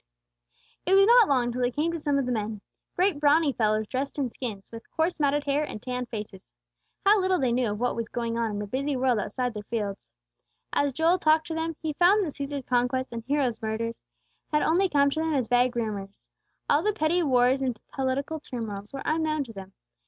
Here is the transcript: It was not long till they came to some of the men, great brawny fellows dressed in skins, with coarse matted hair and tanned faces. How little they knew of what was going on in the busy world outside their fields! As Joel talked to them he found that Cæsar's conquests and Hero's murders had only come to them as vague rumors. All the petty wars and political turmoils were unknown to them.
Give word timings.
It 0.83 0.95
was 0.95 1.05
not 1.05 1.27
long 1.27 1.51
till 1.51 1.61
they 1.61 1.69
came 1.69 1.91
to 1.91 1.99
some 1.99 2.17
of 2.17 2.25
the 2.25 2.31
men, 2.31 2.61
great 2.95 3.19
brawny 3.19 3.53
fellows 3.53 3.85
dressed 3.85 4.17
in 4.17 4.31
skins, 4.31 4.67
with 4.71 4.89
coarse 4.89 5.19
matted 5.19 5.43
hair 5.43 5.63
and 5.63 5.79
tanned 5.79 6.09
faces. 6.09 6.47
How 7.05 7.21
little 7.21 7.37
they 7.37 7.51
knew 7.51 7.69
of 7.69 7.79
what 7.79 7.95
was 7.95 8.07
going 8.09 8.35
on 8.35 8.49
in 8.49 8.57
the 8.57 8.65
busy 8.65 8.95
world 8.97 9.19
outside 9.19 9.53
their 9.53 9.61
fields! 9.61 10.09
As 10.73 10.91
Joel 10.91 11.19
talked 11.19 11.45
to 11.49 11.53
them 11.53 11.75
he 11.83 11.93
found 11.93 12.23
that 12.23 12.33
Cæsar's 12.33 12.65
conquests 12.65 13.11
and 13.11 13.23
Hero's 13.27 13.61
murders 13.61 14.01
had 14.51 14.63
only 14.63 14.89
come 14.89 15.11
to 15.11 15.19
them 15.19 15.35
as 15.35 15.47
vague 15.47 15.75
rumors. 15.75 16.23
All 16.67 16.81
the 16.81 16.93
petty 16.93 17.21
wars 17.21 17.61
and 17.61 17.79
political 17.93 18.39
turmoils 18.39 18.91
were 18.91 19.03
unknown 19.05 19.43
to 19.43 19.53
them. 19.53 19.71